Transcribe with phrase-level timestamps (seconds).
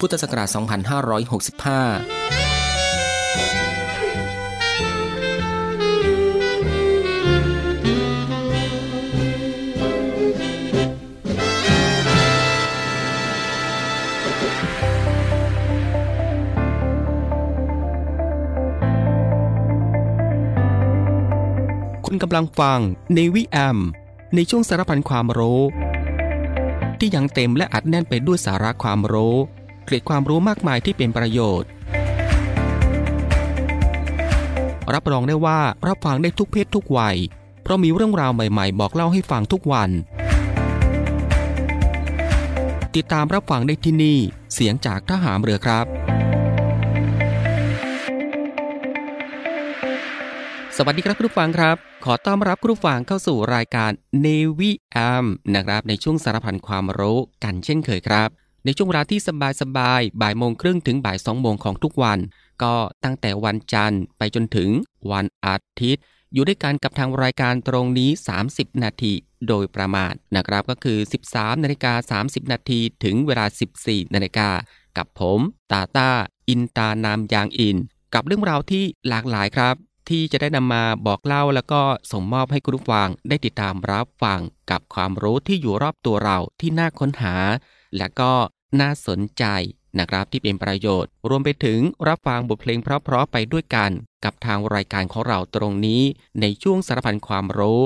[0.00, 0.58] พุทธศักราช 2565
[22.06, 22.78] คุณกำลังฟัง
[23.14, 23.78] ในวิแอม
[24.34, 25.60] ในช่วงสารพันความรู้
[26.98, 29.34] ที่ยังเต็มและอัดแน่นไปด้วยสาระความรู้
[29.88, 31.68] เกร็ดความรู้มากมายที่เป็นประโยชน์
[34.94, 35.58] รับรองได้ว่า
[35.88, 37.16] รับฟังได้ทุกเพศทุกวัย
[37.62, 39.90] เพราะมีเรื่องราวใหม่ๆ บอกเล่าให้ฟังทุกวัน
[42.96, 44.18] ติดตามรับฟังได้ที่นี่
[44.54, 45.86] เสียงจากทหารเรือครับ
[50.76, 53.90] สวัสดีครับคุณผู้ฟังครับ ขอต้อนรับคุณผู้ฟังเข้าสู่รายการ
[54.24, 59.20] Navy AM นะครับ ในช่วงสารพันความรู้กันเช่นเคยครับ ในช่วงเวลาที่
[59.60, 62.18] สบายๆบ่ายโมงครึ่งถึงบ่ายสองโมงของทุกวัน
[62.62, 62.74] ก็
[63.04, 64.70] ตั้งแต่วันจันทร์ไปจนถึง
[65.12, 66.02] วันอาทิตย์
[66.32, 68.10] อยู่ด้วยกันกับทางรายการตรงนี้
[68.46, 69.12] 30 นาที
[69.48, 70.98] โดยประมาณนะครับก็คือ
[71.30, 73.46] 13นาฬิกา30 นาทีถึงเวลา
[73.80, 74.48] 14นาฬิกา
[74.96, 75.40] กับผม
[75.72, 76.10] ตาตา
[76.48, 77.76] อินตานามยางอิน
[78.14, 79.74] กับเรื่องราวที่หลากหลายครับ
[80.08, 81.80] ที่จะได้นำมาบอกเล่าแล้วก็
[82.12, 84.40] ส่งมอบให้คุณผู้ฟังได้ติดตามรับฟัง
[84.70, 87.34] กับความรู้ที่อยู่รอบตัวเราที่น่าค้นหา
[87.98, 88.32] และก็
[88.80, 89.44] น่าสนใจ
[89.98, 93.90] นะครับที่เป็นประโยชน์ รวมไปถึงรับฟังบทเพลงเพราะๆไปด้วยกัน
[94.24, 96.02] กับทางรายการของเราตรงนี้
[96.40, 97.82] ในช่วงสารพันความรู้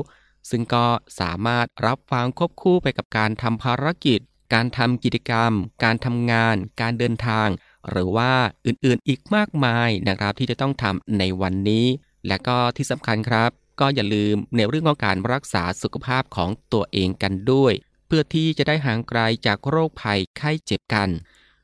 [0.50, 0.86] ซึ่งก็
[1.20, 4.20] สามารถรับฟังควบคู่ไปกับการทำภารกิจ
[4.54, 5.52] การทำกิจกรรม
[5.84, 7.48] การทำงาน การเดินทาง
[7.90, 8.32] หรือว่า
[8.66, 11.86] อื่นๆอีกมากมายนะครับที่จะต้องทำในวันนี้
[12.28, 13.50] และก็ที่สำคัญครับ
[13.80, 17.72] ก็อย่าลืมในเรื่องของการรักษาสุขภาพของตัวเองกันด้วย
[18.14, 21.08] พื่อที่จะได้ห่างไกลจากโรคภัยไข้เจ็บกัน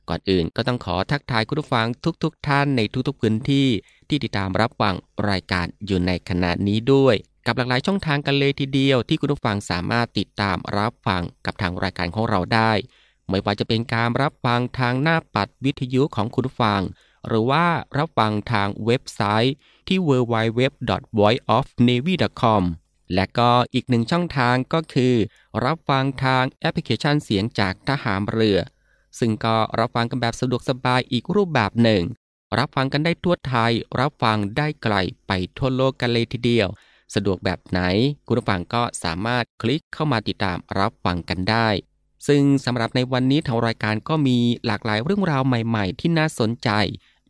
[0.09, 1.86] ก่อนอื่นก็ต้องขอทักทายคุณผู้ฟัง
[2.22, 3.69] ทุกๆทท่านในทุกๆพื้นที่
[4.09, 4.94] ที่ติดตามรับฟัง
[5.31, 7.14] รายการอยู่ในขณะนี้ด้วย
[7.47, 12.72] กับหลากหลายช่องทางกันเลยทีเดียวที่คุณผู้ฟังสามารถติดตามรับฟังกับทางรายการของเราได้
[13.28, 16.80] ไม่ว่าจะเป็นการรับฟังทางหน้าปัดวิทยุของคุณผู้ฟัง
[17.26, 17.66] หรือว่า
[17.98, 19.54] รับฟังทางเว็บไซต์
[19.88, 22.62] ที่ www.voiceofnavy.com
[23.14, 25.14] และก็อีกหนึ่งช่องทางก็คือ
[25.64, 28.58] รับฟังทางแอปพลิเคชันเสียงจากทหารเรือ
[29.19, 32.02] ซึ่งก็รับฟังกันแบบสะดวกสบายอีกรูปแบบหนึ่ง
[32.58, 34.94] รับฟังกันได้ทั่วไทย รับฟังได้ไกล
[35.26, 36.68] ไปทั่วโลกกันเลยทีเดียว
[37.14, 37.80] สะดวกแบบไหน
[38.26, 41.68] คุณผู้ฟังก็สามารถคลิกเข้ามาติดตามรับฟังกันได้
[42.26, 46.70] ซึ่งสำหรับในวันนี้ทางรายการก็มีหลากหลายเรื่องราวใหม่ ๆ ที่น่าสนใจ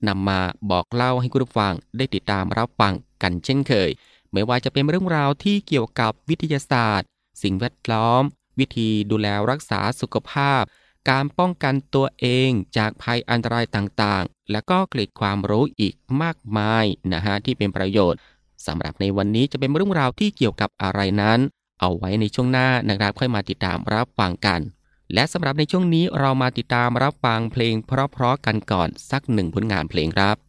[0.09, 0.41] นำมา
[0.71, 3.91] บอกเล่าให้คุณผู้ฟังได้ติดตามรับฟังกันเช่นเคย
[4.33, 7.07] ไม่ว่าจะเป็นเรื่องราวที่เกี่ยวกับวิทยาศาสตร์
[7.43, 8.23] สิ่งแวดล้อม
[8.59, 10.63] วิธีดูแลรักษาสุขภาพ
[11.11, 18.21] การป้องกันตัวเองจากภัยอันตรายต่างๆ และก็เกร็ดความรู้อีกมากมายนะฮะที่เป็นประโยชน์
[18.67, 21.39] สำหรับในวันนี้จะเป็นเรื่องราวที่เกี่ยวกับอะไรนั้น
[21.81, 24.61] เอาไว้ในช่วงหน้านะครับค่อยมาติดตามรับฟังกัน
[25.15, 30.48] และสำหรับในช่วงนี้เรามาติดตามรับฟังเพลงเพราะๆกันก่อนสักหนึ่งผลงานเพลงครับ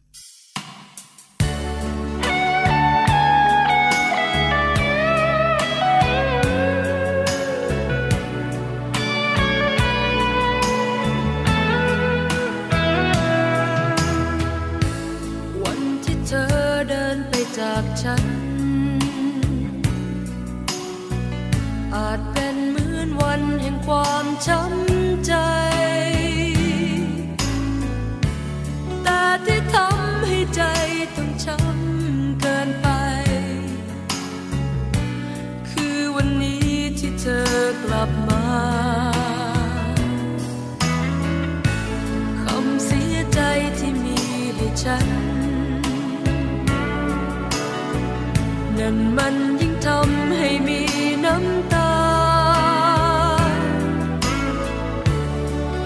[49.22, 50.80] มันยิ่งทำให้มี
[51.24, 51.92] น้ำตา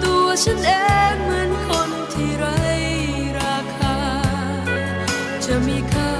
[0.03, 0.71] ตัวฉันเอ
[1.13, 2.57] งเหมือนคนที่ไร้
[3.39, 3.97] ราคา
[5.45, 6.15] จะมีค่า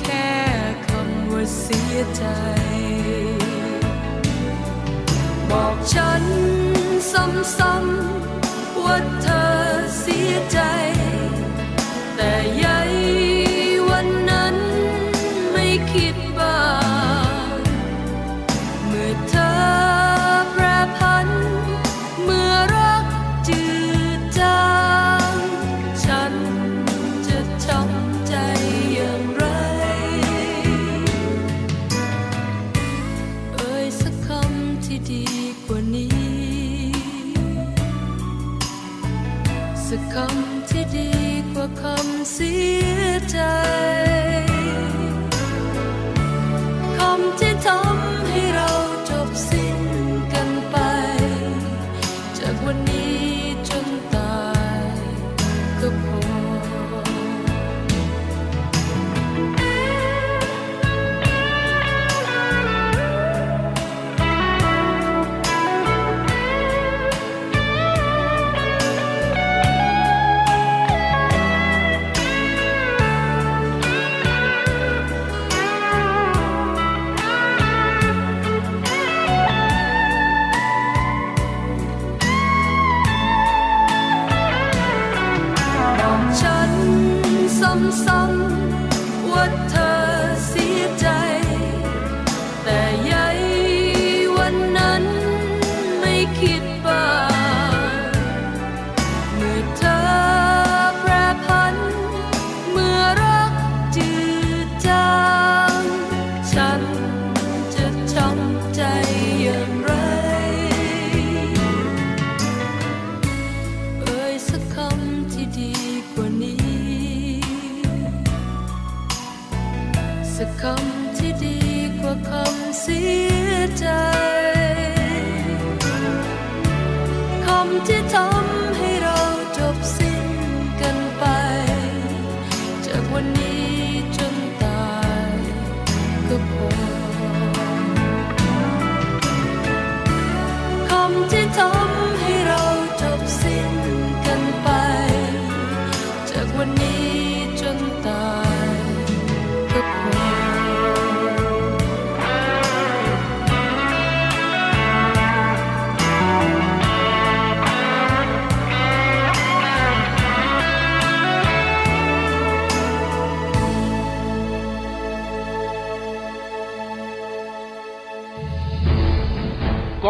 [0.00, 0.32] แค่
[0.86, 2.24] คำว่าเสียใจ
[5.50, 6.24] บอกฉัน
[7.58, 9.46] ซ้ำๆว่าเธอ
[10.00, 10.58] เสียใจ
[12.16, 12.32] แต่
[12.62, 12.83] ยวั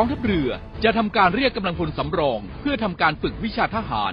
[0.04, 0.50] องทัพเรือ
[0.84, 4.12] จะทำการเรียกกำลังพลสำรอง เพื่อทำการฝึกวิชาทหาร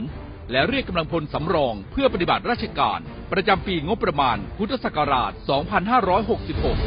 [0.51, 3.00] และเรียกกำลังพลสำรอง เพื่อปฏิบัติราชการ
[3.31, 5.31] ประจำปีงบประมาณ พุทธศักราช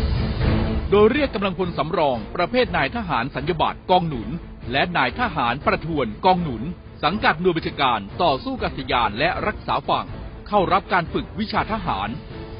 [0.09, 4.29] 2566 โดยเรียกกำลังพลสำรอง ประเภทนายทหารสัญญบัตรกองหนุน
[4.73, 6.63] และนายทหารประทวนกองหนุน
[7.05, 10.07] สังกัดหน่วยบัญชาการต่อสู้กัษยานและรักษาฝั่ง
[10.49, 12.09] เข้ารับการฝึกวิชาทหาร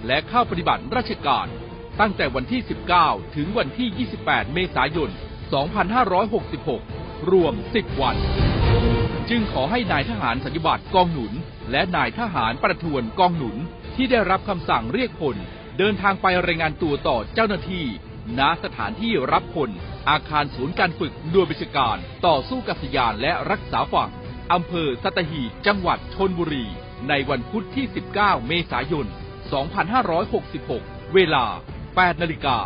[0.07, 1.47] และเข้าปฏิบัติราชการ
[2.01, 2.61] ตั้งแต่วันที่
[2.99, 5.13] 19 ถึงวันที่ 28 เมษายน
[5.45, 8.17] 2566 รวม 10 วัน
[9.31, 11.33] จึงขอให้นายทหารสัญญบัตรกองหนุน
[11.71, 13.57] และนายทหารประทวนกองหนุน
[13.95, 15.37] ที่ได้รับคำสั่งเรียกพล
[15.79, 17.85] เดินทางไปรายงานตัวต่อเจ้าหน้าที่
[18.39, 19.71] ณสถานที่รับพล
[20.09, 21.97] อาคารศูนย์การฝึกหน่วยบัญชาการ
[22.27, 24.11] ต่อสู้กัษยานและรักษาฝั่ง
[24.53, 26.67] อำเภอสัตหีบจังหวัดชนบุรี
[27.09, 27.87] ในวันพุธที่
[28.17, 29.07] 19 เมษายน
[30.31, 31.45] 2566 เวลา
[31.85, 32.59] 8 นาฬิกา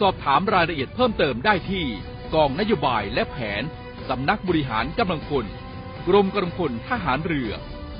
[0.00, 1.86] สอบถามรายละเอียดเพิ่มเติมได้ที่
[2.34, 3.62] กองนโยบายและแผน
[4.08, 5.46] สำนักบริหารกำลังพล
[6.06, 7.50] กรมกำลังพลทหารเรือ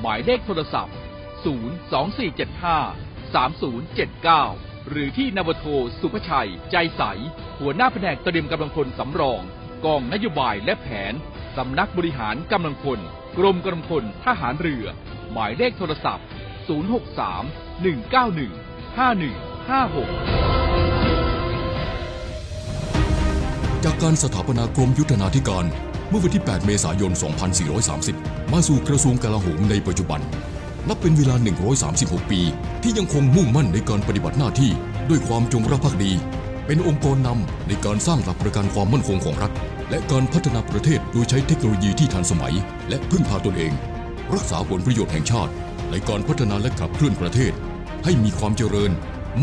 [0.00, 0.94] หมายเลขโทรศัพท์
[1.96, 5.66] 02475 3079 หรือที่นวโท
[6.00, 7.02] สุภชัย ใจใส
[7.60, 9.40] หัวหน้าแผนกเตรียมกำลังพลสำรอง
[9.84, 11.12] กองนโยบายและแผน
[11.56, 12.98] สำนักบริหารกำลังพล
[13.38, 14.84] กรมกำลังพลทหารเรือ
[15.32, 16.26] หมายเลขโทรศัพท์
[16.68, 16.70] 063
[17.84, 20.57] 191 5156
[23.84, 25.64] จากการสถาปนากรมยุทธนาธิการ
[26.08, 27.12] เมื่อวันที่ 8 เมษายน
[27.82, 30.20] 2430 มาสู่กระทรวงกลาโหมในปัจจุบัน
[30.88, 31.34] นับเป็นเวลา
[31.82, 32.40] 136 ปี
[32.82, 34.70] ที่ยังคงมุ่งมั่นในการปฏิบัติหน้าที่
[35.08, 36.12] ด้วยความจงรักภักดี
[36.66, 39.52] เป็นองค์กรนำในการสร้างหลักประกันความมั่นคงของรัฐ
[39.90, 42.54] และการพัฒนาประเทศโดยใช้เทคโนโลยีที่ทันสมัย
[42.88, 43.72] และพึ่งพาตนเอง
[44.34, 45.52] รักษาผลประโยชน์แห่งชาติ
[45.90, 47.52] ในการพัฒนาและขับเคลื่อนประเทศ
[48.04, 48.90] ให้มีความเจริญ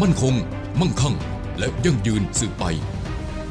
[0.02, 0.34] มั่นคง
[0.80, 1.16] มั่งคั่ง
[1.60, 2.66] และยั่งยืนสืบไป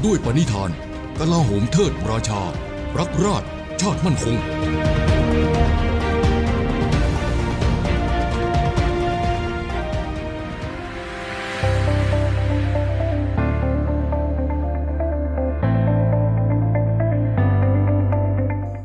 [0.05, 0.71] ด้วยปณิธาน
[1.19, 2.43] กลาโหมเทิดราชา
[2.99, 3.43] รักราช
[3.81, 4.37] ชาติมั่นคง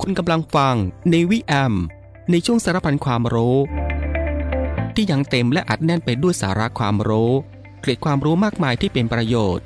[0.01, 0.75] คุณกำลังฟัง
[1.12, 1.74] ในวิแอม
[2.32, 3.58] ในช่วงสารพันความรู้
[4.96, 7.32] ที่ยังเต็มและอัดแน่นไปด้วยสาระความรู้
[7.82, 9.66] เกร็ดความรู้มากมายที่เป็นประโยชน์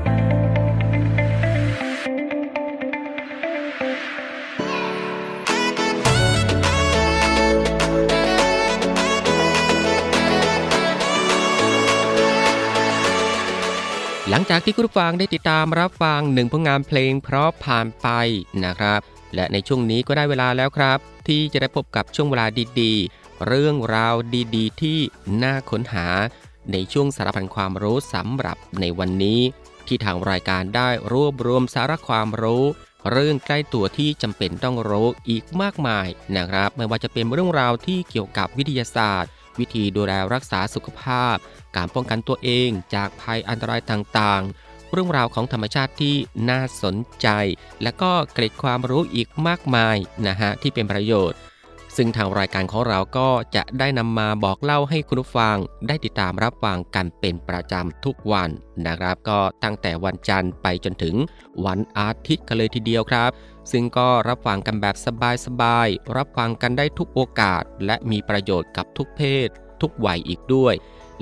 [14.33, 18.07] หลังจากที่คุณผู้ฟังได้ติดตามรับฟังหนึ่งผลงานเพลงเพราะผ่านไป
[18.65, 19.01] นะครับ
[19.35, 20.97] และในช่วงนี้ก็ได้เวลาแล้วครับ
[21.27, 22.45] ที่จะได้พบกับช่วงเวลา
[22.81, 24.15] ดีๆ เรื่องราว
[24.55, 24.99] ดีๆ ที่
[25.43, 26.07] น่าค้นหา
[26.71, 29.39] ในช่วงสารพันความรู้สำหรับในวันนี้
[29.87, 32.63] ที่ทางรายการได้รวบรวมสาระความรู้
[33.11, 41.35] เรื่องใกล้ตัวที่จำเป็นต้องรู้อีกมากมายนะครับ ไม่ว่าจะเป็นเรื่องราวที่เกี่ยวกับวิทยาศาสตร์ วิธีดูแลรักษาสุขภาพ
[41.75, 46.15] การป้องกันตัวเองจากภัยอันตรายต่างๆ เรื่องราวของธรรมชาติที่
[46.49, 47.27] น่าสนใจ
[47.83, 51.39] และก็เกร็ดความรู้อีกมากมายนะฮะที่เป็นประโยชน์
[51.97, 58.49] ซึ่งทางรายการของเราก็จะได้นำมาบอกเล่าให้คุณผู้ฟังได้ติดตามรับฟังกันเป็นประจำทุกวัน
[58.87, 61.15] นะครับ ก็ตั้งแต่วันจันทร์ไปจนถึง
[61.65, 63.31] วันอาทิตย์กันเลยทีเดียวครับ
[63.71, 64.95] ซึ่งก็รับฟังกันแบบ
[65.45, 69.47] สบายๆ รับฟังกันได้ทุกโอกาส และมีประโยชน์กับทุกเพศ
[69.81, 70.75] ทุกวัยอีกด้วย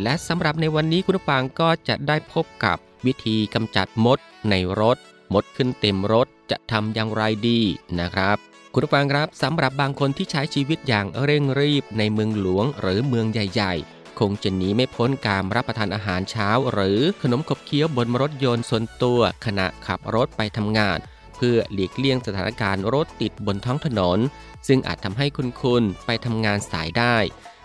[0.04, 4.18] และสำหรับในวันนี้คุณผู้ฟังก็จะได้พบกับวิธีกำจัดมด
[4.50, 4.98] ในรถ
[5.34, 7.60] มดขึ้นเต็มรถจะทำอย่างไรดี
[8.00, 8.38] นะครับ
[8.74, 21.00] คุณผู้ฟังครับสำหรับบางคนที่ใช้ชีวิตอย่างเร่งรีบในเมืองหลวงหรือเมืองใหญ่ ๆคงจะหนีไม่พ้นการรับประทานอาหารเช้า หรือขนมขบเคี้ยวบนรถยนต์ส่วนตัวขณะขับรถไปทำงาน
[21.40, 24.20] เพื่อหลีกเลี่ยงสถานการณ์รถติดบนท้องถนน
[24.68, 27.18] ซึ่งอาจทำให้คุณคุณไปทำงานสายได้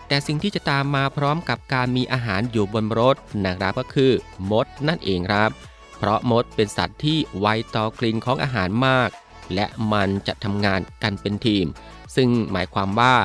[0.07, 3.15] แต่สิ่งที่จะตามมาพร้อมกับการมีอาหารอยู่บนรถ
[3.45, 4.11] นะครับก็คือ
[4.51, 5.49] มดนั่นเองครับ
[5.97, 9.09] เพราะมดเป็นสัตว์ที่ไวต่อกลิ่นของอาหารมาก
[9.55, 11.65] และมันจะทำงานกันเป็นทีม
[12.15, 13.15] ซึ่งหมายความว่า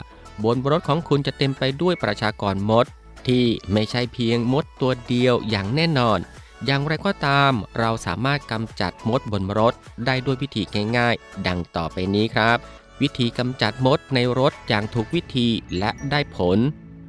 [0.45, 2.87] บนรถของคุณจะเต็มไปด้วยประชากรมด
[3.27, 6.19] ที่ไม่ใช่เพียงมดตัวเดียวอย่างแน่นอน
[6.67, 9.75] อย่างไรก็ตามเราสามารถกำจัดมดบนรถ
[10.07, 10.63] ได้ด้วยวิธี
[10.99, 12.59] ง่ายๆ ดังต่อไปนี้ครับ
[13.03, 15.49] วิธีกำจัดมดในรถอย่างถูกวิธี
[15.79, 16.59] และได้ผล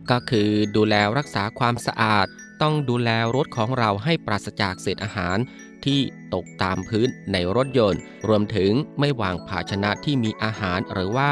[0.09, 2.27] ก็คือดูแลรักษาความสะอาด
[2.61, 5.37] ต้องดูแลรถของเราให้ปราศจากเศษอาหาร
[5.85, 5.99] ที่
[6.33, 11.31] ตกตามพื้นในรถยนต์ รวมถึงไม่วางภาชนะที่มีอาหารหรือว่า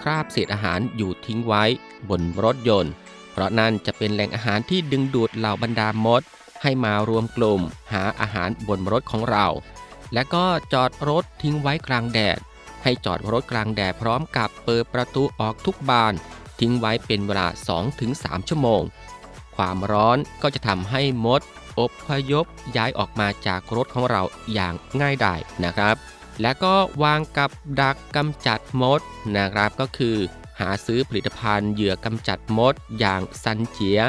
[0.00, 1.64] คราบเศษอาหารอยู่ทิ้งไว้
[2.08, 2.92] บนรถยนต์
[3.32, 6.22] เพราะนั่นจะเป็นแหล่งอาหารที่ดึงดูดเหล่าบรรดามด
[6.62, 7.60] ให้มารวมกลุ่ม
[7.92, 9.46] หาอาหารบนรถของเรา
[10.14, 12.38] และก็จอดรถทิ้งไว้กลางแดด
[12.82, 16.14] ให้จอดรถกลางแดดพร้อมกับเปิดประตูออกทุกบาน
[16.60, 17.46] ทิ้งไว้เป็นเวลา
[17.98, 18.82] 2-3 ชั่วโมง
[19.56, 21.40] ความร้อนก็จะทำให้มด
[21.78, 22.46] อบพยพ
[22.76, 24.22] ย้ายออกมาจากรถของเรา
[24.52, 25.96] อย่างง่ายดายนะครับ
[26.40, 29.00] และก็วางกับดักกำจัดมด
[29.36, 30.16] นะครับก็คือ
[30.60, 34.00] หาซื้อผลิตภัณฑ์เหยื่อกำจัดมดอย่างซันเจีย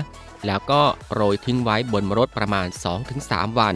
[0.46, 0.82] แล้วก็
[1.13, 2.67] โรยทิ้งไว้บนรถประมาณ
[3.13, 3.75] 2-3 วัน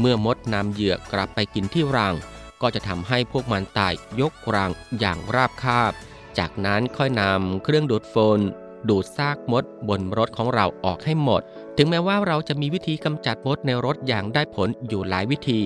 [0.00, 2.14] เมื่อมดนำเหยื่อกลับไปกินที่รัง
[2.62, 4.70] ก็จะทำให้พวกมันตายยกรัง
[5.00, 5.92] อย่างราบคาบ
[6.38, 8.40] จากนั้นค่อยนำเครื่องดูดฝุ่น
[8.88, 11.42] ดูดซากมดบนรถของเราออกให้หมด
[11.76, 15.60] ถึงแม้ว่าเราจะมีวิธีกำจัดมดในรถอย่างได้ผลอยู่หลายวิธี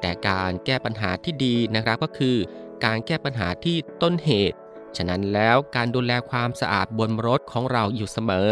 [0.00, 2.36] แต่การแก้ปัญหาที่ดีนะครับก็คือ
[2.84, 4.56] การแก้ปัญหาที่ต้นเหตุ
[4.96, 8.48] ฉะนั้นแล้วการดูแลความสะอาดบนรถของเราอยู่เสมอ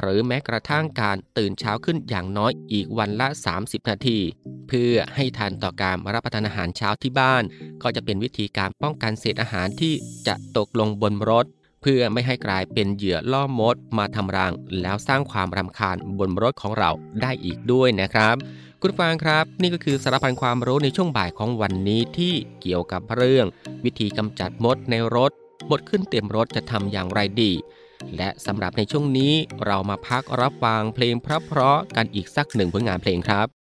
[0.00, 4.18] หรือแม้กระทั่งการตื่นเช้าขึ้นอย่างน้อยอีกวันละ 30 นาที
[4.68, 7.42] เพื่อให้ทันต่อการรับประทานอาหารเช้าที่บ้าน
[7.82, 9.94] ก็จะเป็นวิธีการป้องกันเศษอาหารที่
[10.26, 11.46] จะตกลงบนรถ
[11.82, 16.90] เพื่อไม่ให้กลายเป็นเหยื่อล่อมด มาทำรัง แล้วสร้างความรำคาญบนรถของเรา
[17.22, 18.36] ได้อีกด้วยนะครับ
[18.80, 23.46] คุณฟังครับ นี่ก็คือสารพันความรู้ในช่วงบ่ายของวันนี้ที่เกี่ยวกับเรื่อง
[23.84, 25.32] วิธีกำจัดมดในรถ
[25.70, 27.52] มดขึ้นเต็มรถจะทำอย่างไรดี
[28.16, 29.32] และสำหรับในช่วงนี้
[29.66, 33.61] เรามาพักรับฟังเพลงเพราะๆกันอีกสักหนึ่งผลงานเพลงครับ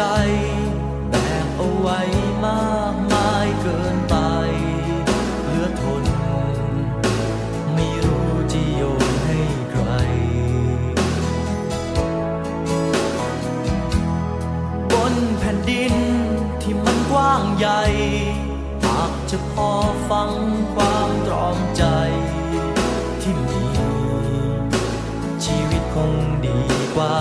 [0.00, 0.04] ใจ
[1.10, 2.00] แบกเอาไว้
[2.44, 4.16] มากมายเกินไป
[5.42, 6.04] เหลือทน
[7.74, 9.38] ไม่รู้จะโยนให้
[9.70, 9.88] ใคร
[14.92, 15.94] บนแผ่นดิน
[16.62, 17.82] ที่มันกว้างใหญ่
[18.84, 19.70] หากจะพอ
[20.10, 20.30] ฟัง
[20.74, 21.84] ความตรอมใจ
[23.22, 23.64] ที่มี
[25.44, 26.58] ชีวิตคงดี
[26.96, 27.16] กว่า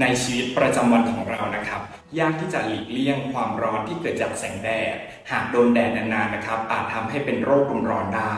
[0.00, 1.80] ในชีวิตประจำวันของเรานะครับ
[2.20, 4.96] ยากที่จะหลีกเลี่ยงความร้อนที่เกิดจากแสงแดด
[5.30, 8.36] หากโดนแดดนานๆนะครับ อาจทำให้เป็นโรคลมร้อนได้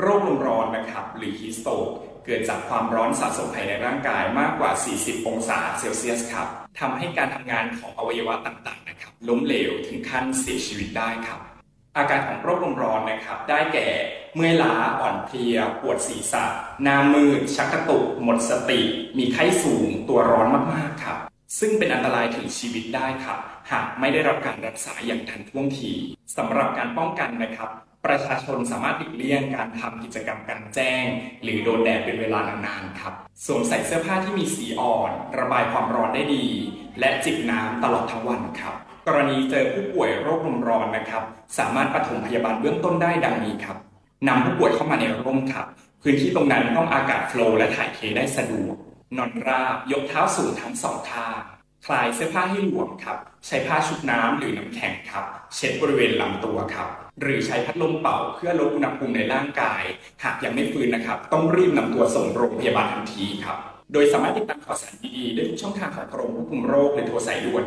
[0.00, 1.88] โรคลมร้อนนะครับ หรือฮีสโตก
[2.24, 4.70] เกิดจากความร้อนสะสมภายในร่างกายมากกว่า
[5.00, 6.46] 40 องศาเซลเซียสครับ
[6.80, 11.40] ทำให้การทำงานของอวัยวะต่างๆนะครับ ล้มเหลวถึงขั้นเสียชีวิตได้ครับ
[11.98, 13.88] อาการของโรคลมร้อนนะครับ ได้แก่
[14.36, 16.44] เมื่อยล้าอ่อนเพลีย ปวดศีรษะ
[16.82, 18.80] หน้ามืด ชักกระตุก หมดสติ
[19.18, 21.18] มีไข้สูง ตัวร้อนมากๆครับ
[21.58, 23.38] ซึ่งเป็นอันตรายถึงชีวิตได้ครับ
[23.70, 25.92] หากไม่ได้รับการรักษาอย่างทันท่วงที
[26.36, 27.70] สำหรับการป้องกันนะครับ
[28.06, 31.04] ประชาชนสามารถหลีกเลี่ยงการทำกิจกรรมกลางแจ้ง
[31.42, 33.12] หรือโดนแดดเป็นเวลานานๆครับ
[33.44, 36.46] สวมใส่เสื้อผ้าที่มีสีอ่อน ระบายความร้อนได้ดี
[37.00, 38.74] และจิบน้ำตลอดทั้งวันครับ
[39.08, 41.22] กรณีเจอผู้ป่วยโรคลมร้อนนะครับ
[41.58, 43.76] สามารถปฐมพยาบาลเบื้องต้นได้ดังนี้ครับ
[44.28, 45.66] นำผู้ป่วยเข้ามาในร่มครับ
[46.02, 48.74] พื้นที่ตรงนั้นต้องอากาศโฟล์และถ่ายเทได้สะดวก
[49.16, 51.42] นอนราบ ยกเท้าสูงทั้งสองข้าง
[51.86, 53.16] คลายเสื้อผ้าให้หลวมครับ
[53.46, 56.88] ใช้ผ้าชุบน้ำหรือน้ำแข็งครับ เช็ดบริเวณลำตัวครับ
[57.20, 59.82] หรือใช้พัดลมเป่าเพื่อลดอุณหภูมิในร่างกาย
[60.24, 63.58] หากยังไม่ฟื้นนะครับ ต้องรีบนำตัวส่งโรงพยาบาลทันทีครับ
[63.92, 67.64] โดยสามารถติดตามข่าวสารดีๆได้ทุกช่องทางของกรมควบคุมโรคหรือโทรสายด่วน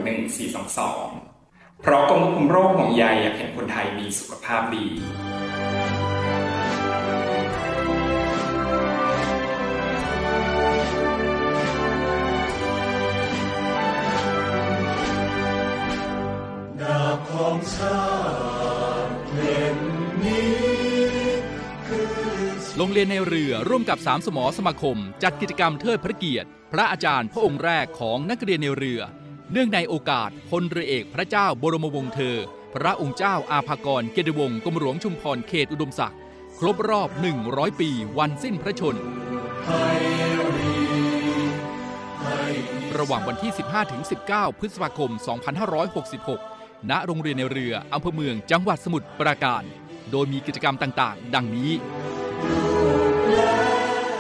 [0.67, 1.30] 1422
[1.81, 4.85] เพราะกรมควบคุมโรคห่วงใยอยากเห็นคนไทยมีสุขภาพดี
[22.77, 29.01] โรงเรียนในเรือร่วมกับสามสมอสมาคม จัดกิจกรรมเทิดพระเกียรติ พระอาจารย์พระองค์แรกของนักเรียนในเรือ
[29.53, 32.37] เนื่องในโอกาสพลเรือเอกพระเจ้าบรมวงศ์เธอ
[32.75, 36.19] พระองค์เจ้าอาภากรเกยรติวงศ์กรมหลวงชุมพรเขตอุดมศักดิ์
[36.59, 37.09] ครบรอบ
[37.45, 38.95] 100 ปีวันสิ้นพระชน
[42.97, 43.51] ระหว่างวันที่
[44.05, 45.11] 15-19 พฤษภาคม
[46.01, 49.63] 2566 ณ โรงเรียนในเรืออำเภอเมืองจังหวัดสมุทรปราการ
[50.11, 51.71] โดยมีกิจกรรมต่างๆ ดังนี้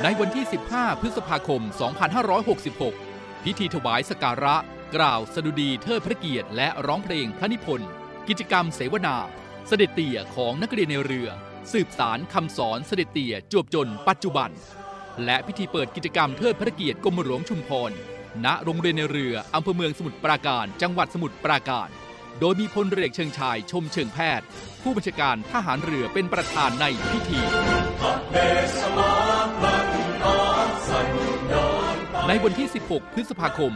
[0.03, 1.61] ในวันที่ 15 พฤษภาคม
[2.87, 4.57] 2566 พิธีถวายสการะ
[4.95, 7.89] กล่าวสดุดีเทิดพระเกียรติและร้องเพลงพระนิพนธ์
[8.27, 9.17] กิจกรรมเสวนา
[9.67, 11.29] เสด็จเตี่ยของนักเรียนในเรือ
[11.71, 14.49] สืบสารคำสอนเสด็จเตี่ยจวบจนปัจจุบัน
[15.25, 17.91] และพิธีเปิดกิจกรรมเทิดพระเกียรติกรมหลวงชุมพร
[18.45, 21.89] ณโรงเรียนในเรืออำเภอเมืองสมุทรปราการ จังหวัดสมุทรปราการ
[22.39, 24.45] โดยมีพลเรือเอกเชิงชายชมเชิงแพทย์
[24.81, 27.41] ผู้บัญชาการทหารเรือเป็นประธานในพิธี
[32.31, 33.71] ในวันที่ 16 พฤษภาคม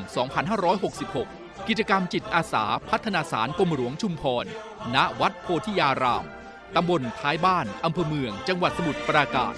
[0.81, 4.45] 2566 กิจกรรมจิตอาสาพัฒนาสารกรมหลวงชุมพร
[4.95, 6.25] ณ วัดโพธิยาราม
[6.75, 9.53] ตำบลท้ายบ้าน อำเภอเมือง จังหวัดสมุทรปราการ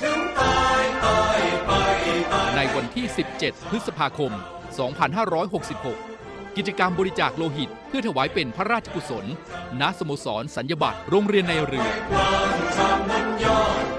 [2.56, 3.06] ในวันที่
[3.40, 4.32] 17 พฤษภาคม
[5.80, 9.26] 2566 กิจกรรมบริจาคโลหิต เพื่อถวายเป็นพระราชกุศล
[9.82, 11.90] ณ สโมสรสัญญบัตรโรงเรียนในเรือ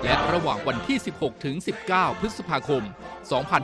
[0.05, 1.57] และระหว่างวันที่ 16 ถึง
[1.89, 2.83] 19 พฤษภาคม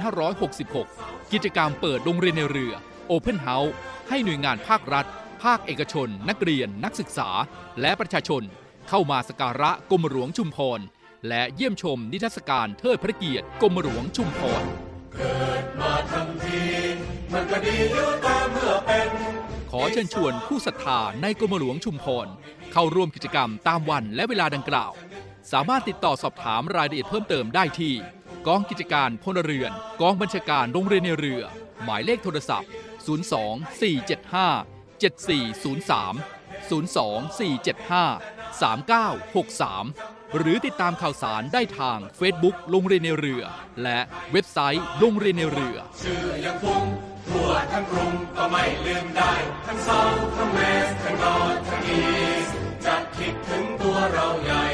[0.04, 2.74] 2566 กิจกรรมเปิดโรงเรียนในเรือ
[3.10, 3.72] Open House
[4.08, 5.06] ให้หน่วยงานภาครัฐ
[5.44, 7.28] ภาคเอกชน นักเรียน นักศึกษา
[7.80, 8.42] และประชาชน
[8.88, 10.80] เข้ามาสการะกรมหลวงชุมพร
[11.28, 14.64] และเยี่ยมชมนิทรรศการเทิดพระเกียรติกรมหลวงชุมพร
[19.70, 22.26] ขอเชิญชวนผู้ศรัทธาในกรมหลวงชุมพร
[22.72, 24.92] เข้าร่วมกิจกรรมตามวันและเวลาดังกล่าว
[25.52, 27.94] สามารถติดต่อสอบถามรายละเอียดเพิ่มเติมได้ที่
[28.46, 31.42] กองกิจการพลเรือน กองบัญชาการโรงเรียนในเรือ
[31.84, 32.70] หมายเลขโทรศัพท์
[33.06, 36.14] 02 475 7403
[36.70, 36.96] 02
[37.38, 43.42] 475 3963 หรือติดตามข่าวสารได้ทาง Facebook โรงเรียนในเรือ
[43.82, 44.00] และ
[44.32, 45.76] เว็บไซต์โรงเรียนในเรือ
[53.20, 54.70] วิ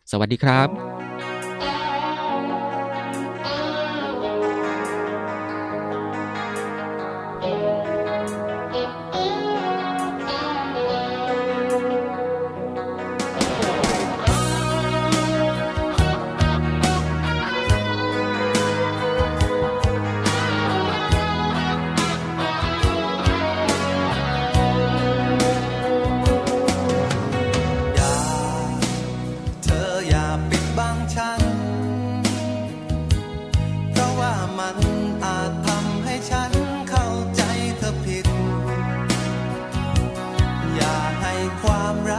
[0.11, 1.00] สวัสดีครับ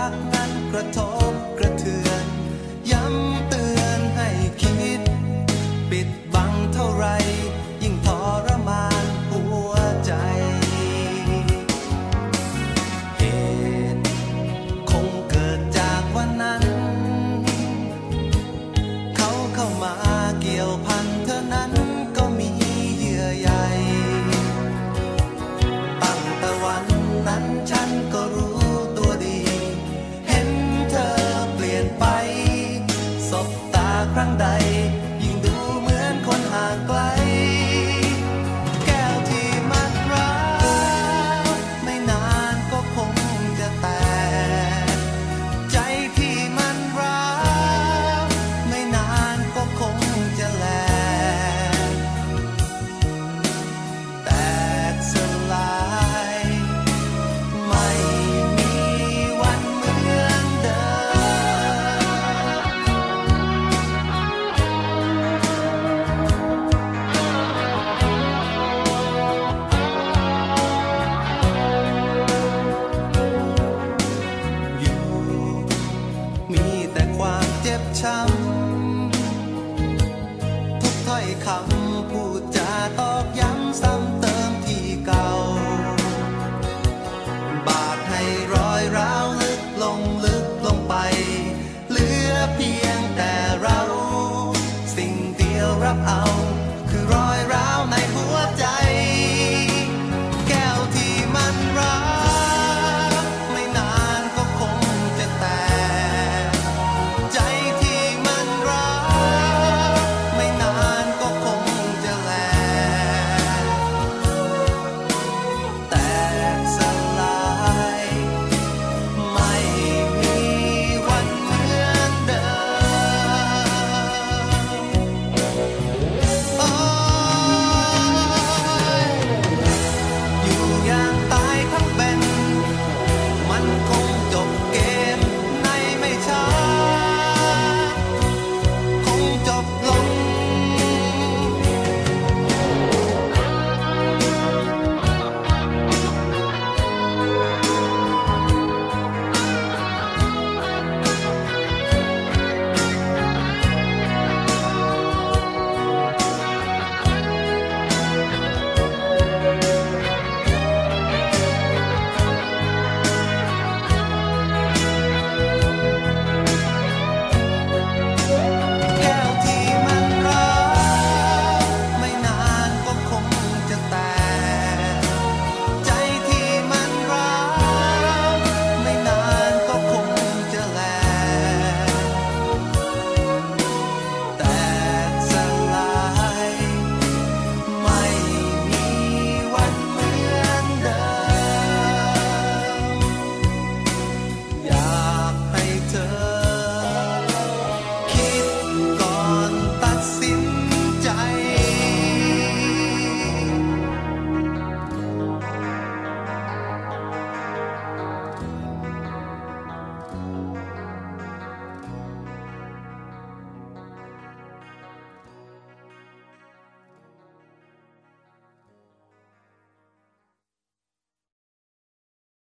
[0.03, 1.22] รักนั้นกระทบ